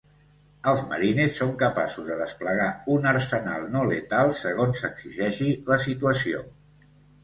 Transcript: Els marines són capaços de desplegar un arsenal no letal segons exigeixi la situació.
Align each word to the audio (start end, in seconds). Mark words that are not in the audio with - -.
Els 0.69 0.79
marines 0.93 1.37
són 1.41 1.51
capaços 1.59 2.09
de 2.09 2.17
desplegar 2.23 2.67
un 2.95 3.07
arsenal 3.13 3.71
no 3.77 3.87
letal 3.93 4.37
segons 4.43 4.85
exigeixi 4.93 5.57
la 5.73 5.83
situació. 5.89 6.47